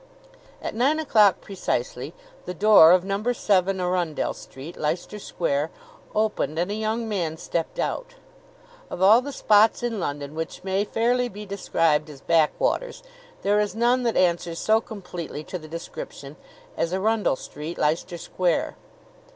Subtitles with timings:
[0.63, 2.15] At nine o'clock precisely
[2.47, 5.69] the door of Number Seven Arundell Street, Leicester Square,
[6.15, 8.15] opened and a young man stepped out.
[8.89, 13.03] Of all the spots in London which may fairly be described as backwaters
[13.43, 16.35] there is none that answers so completely to the description
[16.75, 18.77] as Arundell Street, Leicester Square.